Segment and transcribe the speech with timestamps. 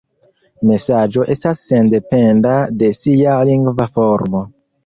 [0.69, 4.47] Mesaĝo estas sendependa de sia lingva formo.